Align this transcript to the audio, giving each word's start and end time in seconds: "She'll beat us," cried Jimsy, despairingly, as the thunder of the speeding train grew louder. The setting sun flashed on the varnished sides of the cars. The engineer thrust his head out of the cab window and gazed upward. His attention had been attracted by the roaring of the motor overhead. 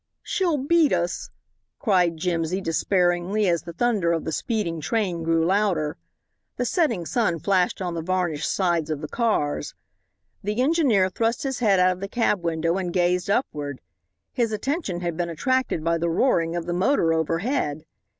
"She'll 0.23 0.57
beat 0.57 0.91
us," 0.93 1.29
cried 1.77 2.17
Jimsy, 2.17 2.59
despairingly, 2.59 3.47
as 3.47 3.61
the 3.61 3.73
thunder 3.73 4.13
of 4.13 4.23
the 4.25 4.31
speeding 4.31 4.81
train 4.81 5.21
grew 5.21 5.45
louder. 5.45 5.95
The 6.57 6.65
setting 6.65 7.05
sun 7.05 7.37
flashed 7.37 7.83
on 7.83 7.93
the 7.93 8.01
varnished 8.01 8.51
sides 8.51 8.89
of 8.89 9.01
the 9.01 9.07
cars. 9.07 9.75
The 10.43 10.59
engineer 10.59 11.09
thrust 11.11 11.43
his 11.43 11.59
head 11.59 11.79
out 11.79 11.91
of 11.91 11.99
the 11.99 12.07
cab 12.07 12.43
window 12.43 12.77
and 12.79 12.91
gazed 12.91 13.29
upward. 13.29 13.79
His 14.33 14.51
attention 14.51 15.01
had 15.01 15.15
been 15.17 15.29
attracted 15.29 15.83
by 15.83 15.99
the 15.99 16.09
roaring 16.09 16.55
of 16.55 16.65
the 16.65 16.73
motor 16.73 17.13
overhead. 17.13 17.85